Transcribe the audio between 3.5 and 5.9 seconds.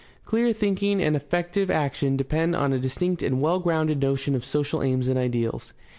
grounded notion of social aims and ideals.